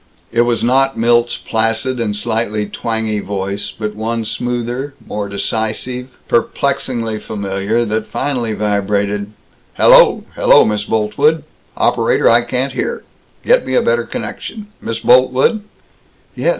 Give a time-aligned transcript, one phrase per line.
[0.31, 7.19] It was not Milt's placid and slightly twangy voice but one smoother, more decisive, perplexingly
[7.19, 9.31] familiar, that finally vibrated,
[9.75, 10.23] "Hello!
[10.33, 10.65] Hello!
[10.65, 11.43] Miss Boltwood!
[11.77, 13.03] Operator, I can't hear.
[13.45, 14.69] Get me a better connection.
[14.81, 15.61] Miss Boltwood?"
[16.33, 16.49] "Yes!